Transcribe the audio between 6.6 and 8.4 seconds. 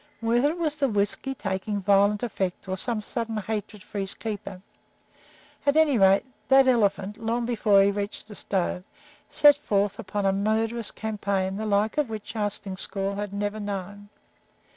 elephant, long before he reached the